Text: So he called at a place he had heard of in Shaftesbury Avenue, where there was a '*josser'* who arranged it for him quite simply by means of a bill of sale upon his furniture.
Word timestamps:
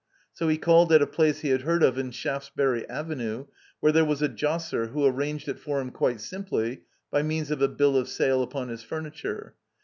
So 0.33 0.47
he 0.47 0.57
called 0.57 0.91
at 0.91 1.03
a 1.03 1.05
place 1.05 1.41
he 1.41 1.49
had 1.49 1.61
heard 1.61 1.83
of 1.83 1.95
in 1.95 2.09
Shaftesbury 2.09 2.89
Avenue, 2.89 3.45
where 3.81 3.91
there 3.91 4.03
was 4.03 4.23
a 4.23 4.27
'*josser'* 4.29 4.87
who 4.87 5.05
arranged 5.05 5.47
it 5.47 5.59
for 5.59 5.79
him 5.79 5.91
quite 5.91 6.21
simply 6.21 6.81
by 7.11 7.21
means 7.21 7.51
of 7.51 7.61
a 7.61 7.67
bill 7.67 7.95
of 7.95 8.09
sale 8.09 8.41
upon 8.41 8.69
his 8.69 8.81
furniture. 8.81 9.53